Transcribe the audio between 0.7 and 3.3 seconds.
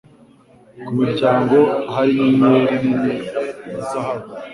Ku muryango hari inyenyeri nini